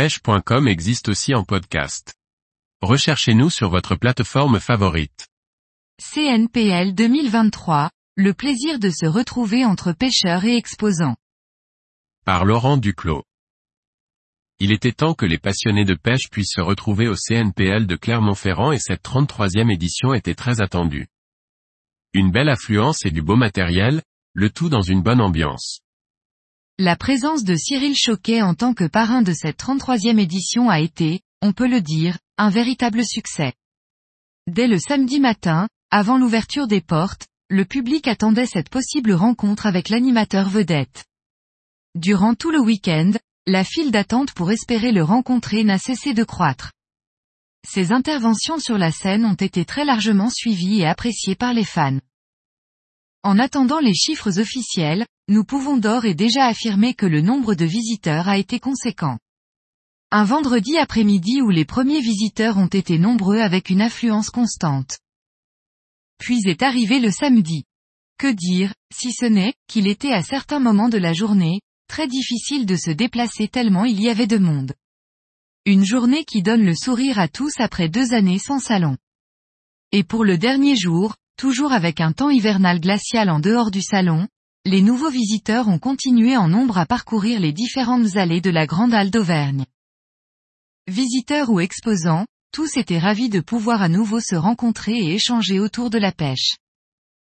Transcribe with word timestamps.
pêche.com 0.00 0.66
existe 0.66 1.10
aussi 1.10 1.34
en 1.34 1.44
podcast. 1.44 2.14
Recherchez-nous 2.80 3.50
sur 3.50 3.68
votre 3.68 3.96
plateforme 3.96 4.58
favorite. 4.58 5.28
CNPL 5.98 6.94
2023, 6.94 7.90
le 8.16 8.32
plaisir 8.32 8.78
de 8.78 8.88
se 8.88 9.04
retrouver 9.04 9.66
entre 9.66 9.92
pêcheurs 9.92 10.46
et 10.46 10.56
exposants. 10.56 11.16
Par 12.24 12.46
Laurent 12.46 12.78
Duclos. 12.78 13.24
Il 14.58 14.72
était 14.72 14.92
temps 14.92 15.12
que 15.12 15.26
les 15.26 15.36
passionnés 15.36 15.84
de 15.84 15.96
pêche 15.96 16.30
puissent 16.30 16.54
se 16.54 16.62
retrouver 16.62 17.06
au 17.06 17.14
CNPL 17.14 17.86
de 17.86 17.96
Clermont-Ferrand 17.96 18.72
et 18.72 18.78
cette 18.78 19.04
33e 19.04 19.70
édition 19.70 20.14
était 20.14 20.34
très 20.34 20.62
attendue. 20.62 21.08
Une 22.14 22.30
belle 22.30 22.48
affluence 22.48 23.04
et 23.04 23.10
du 23.10 23.20
beau 23.20 23.36
matériel, 23.36 24.00
le 24.32 24.48
tout 24.48 24.70
dans 24.70 24.80
une 24.80 25.02
bonne 25.02 25.20
ambiance. 25.20 25.82
La 26.82 26.96
présence 26.96 27.44
de 27.44 27.56
Cyril 27.56 27.94
Choquet 27.94 28.40
en 28.40 28.54
tant 28.54 28.72
que 28.72 28.84
parrain 28.84 29.20
de 29.20 29.34
cette 29.34 29.58
33e 29.58 30.18
édition 30.18 30.70
a 30.70 30.80
été, 30.80 31.20
on 31.42 31.52
peut 31.52 31.68
le 31.68 31.82
dire, 31.82 32.16
un 32.38 32.48
véritable 32.48 33.04
succès. 33.04 33.52
Dès 34.46 34.66
le 34.66 34.78
samedi 34.78 35.20
matin, 35.20 35.68
avant 35.90 36.16
l'ouverture 36.16 36.66
des 36.66 36.80
portes, 36.80 37.26
le 37.50 37.66
public 37.66 38.08
attendait 38.08 38.46
cette 38.46 38.70
possible 38.70 39.12
rencontre 39.12 39.66
avec 39.66 39.90
l'animateur 39.90 40.48
vedette. 40.48 41.04
Durant 41.96 42.34
tout 42.34 42.50
le 42.50 42.60
week-end, 42.60 43.10
la 43.46 43.62
file 43.62 43.90
d'attente 43.90 44.32
pour 44.32 44.50
espérer 44.50 44.90
le 44.90 45.04
rencontrer 45.04 45.64
n'a 45.64 45.76
cessé 45.76 46.14
de 46.14 46.24
croître. 46.24 46.72
Ses 47.68 47.92
interventions 47.92 48.58
sur 48.58 48.78
la 48.78 48.90
scène 48.90 49.26
ont 49.26 49.34
été 49.34 49.66
très 49.66 49.84
largement 49.84 50.30
suivies 50.30 50.80
et 50.80 50.86
appréciées 50.86 51.36
par 51.36 51.52
les 51.52 51.64
fans. 51.64 51.98
En 53.22 53.38
attendant 53.38 53.80
les 53.80 53.94
chiffres 53.94 54.40
officiels, 54.40 55.06
nous 55.28 55.44
pouvons 55.44 55.76
d'or 55.76 56.06
et 56.06 56.14
déjà 56.14 56.46
affirmer 56.46 56.94
que 56.94 57.04
le 57.04 57.20
nombre 57.20 57.54
de 57.54 57.66
visiteurs 57.66 58.28
a 58.28 58.38
été 58.38 58.58
conséquent. 58.58 59.18
Un 60.10 60.24
vendredi 60.24 60.78
après-midi 60.78 61.42
où 61.42 61.50
les 61.50 61.66
premiers 61.66 62.00
visiteurs 62.00 62.56
ont 62.56 62.66
été 62.66 62.98
nombreux 62.98 63.38
avec 63.38 63.68
une 63.68 63.82
affluence 63.82 64.30
constante. 64.30 64.98
Puis 66.18 66.40
est 66.46 66.62
arrivé 66.62 66.98
le 66.98 67.10
samedi. 67.10 67.64
Que 68.18 68.32
dire, 68.32 68.74
si 68.92 69.12
ce 69.12 69.26
n'est, 69.26 69.54
qu'il 69.68 69.86
était 69.86 70.12
à 70.12 70.22
certains 70.22 70.58
moments 70.58 70.88
de 70.88 70.98
la 70.98 71.12
journée, 71.12 71.60
très 71.88 72.08
difficile 72.08 72.66
de 72.66 72.76
se 72.76 72.90
déplacer 72.90 73.48
tellement 73.48 73.84
il 73.84 74.00
y 74.00 74.08
avait 74.08 74.26
de 74.26 74.38
monde. 74.38 74.74
Une 75.66 75.84
journée 75.84 76.24
qui 76.24 76.42
donne 76.42 76.64
le 76.64 76.74
sourire 76.74 77.18
à 77.18 77.28
tous 77.28 77.52
après 77.58 77.88
deux 77.90 78.14
années 78.14 78.38
sans 78.38 78.60
salon. 78.60 78.96
Et 79.92 80.04
pour 80.04 80.24
le 80.24 80.38
dernier 80.38 80.74
jour, 80.74 81.16
toujours 81.40 81.72
avec 81.72 82.02
un 82.02 82.12
temps 82.12 82.28
hivernal 82.28 82.80
glacial 82.80 83.30
en 83.30 83.40
dehors 83.40 83.70
du 83.70 83.80
salon, 83.80 84.28
les 84.66 84.82
nouveaux 84.82 85.08
visiteurs 85.08 85.68
ont 85.68 85.78
continué 85.78 86.36
en 86.36 86.48
nombre 86.48 86.76
à 86.76 86.84
parcourir 86.84 87.40
les 87.40 87.54
différentes 87.54 88.16
allées 88.16 88.42
de 88.42 88.50
la 88.50 88.66
Grande 88.66 88.92
Halle 88.92 89.10
d'Auvergne. 89.10 89.64
Visiteurs 90.86 91.48
ou 91.48 91.58
exposants, 91.58 92.26
tous 92.52 92.76
étaient 92.76 92.98
ravis 92.98 93.30
de 93.30 93.40
pouvoir 93.40 93.80
à 93.80 93.88
nouveau 93.88 94.20
se 94.20 94.34
rencontrer 94.34 94.98
et 94.98 95.14
échanger 95.14 95.60
autour 95.60 95.88
de 95.88 95.96
la 95.96 96.12
pêche. 96.12 96.56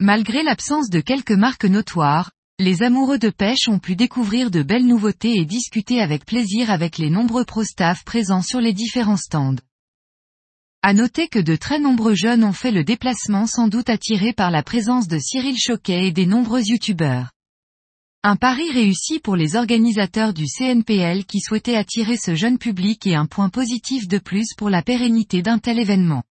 Malgré 0.00 0.42
l'absence 0.42 0.88
de 0.88 1.00
quelques 1.00 1.32
marques 1.32 1.66
notoires, 1.66 2.30
les 2.58 2.82
amoureux 2.82 3.18
de 3.18 3.28
pêche 3.28 3.68
ont 3.68 3.78
pu 3.78 3.94
découvrir 3.94 4.50
de 4.50 4.62
belles 4.62 4.86
nouveautés 4.86 5.36
et 5.36 5.44
discuter 5.44 6.00
avec 6.00 6.24
plaisir 6.24 6.70
avec 6.70 6.96
les 6.96 7.10
nombreux 7.10 7.44
pro 7.44 7.62
présents 8.06 8.40
sur 8.40 8.62
les 8.62 8.72
différents 8.72 9.18
stands. 9.18 9.60
À 10.84 10.94
noter 10.94 11.28
que 11.28 11.38
de 11.38 11.54
très 11.54 11.78
nombreux 11.78 12.16
jeunes 12.16 12.42
ont 12.42 12.52
fait 12.52 12.72
le 12.72 12.82
déplacement 12.82 13.46
sans 13.46 13.68
doute 13.68 13.88
attirés 13.88 14.32
par 14.32 14.50
la 14.50 14.64
présence 14.64 15.06
de 15.06 15.16
Cyril 15.16 15.56
Choquet 15.56 16.08
et 16.08 16.10
des 16.10 16.26
nombreux 16.26 16.60
youtubeurs. 16.60 17.30
Un 18.24 18.34
pari 18.34 18.68
réussi 18.72 19.20
pour 19.20 19.36
les 19.36 19.54
organisateurs 19.54 20.34
du 20.34 20.46
CNPL 20.46 21.24
qui 21.24 21.38
souhaitaient 21.38 21.76
attirer 21.76 22.16
ce 22.16 22.34
jeune 22.34 22.58
public 22.58 23.06
et 23.06 23.14
un 23.14 23.26
point 23.26 23.48
positif 23.48 24.08
de 24.08 24.18
plus 24.18 24.54
pour 24.56 24.70
la 24.70 24.82
pérennité 24.82 25.40
d'un 25.40 25.60
tel 25.60 25.78
événement. 25.78 26.24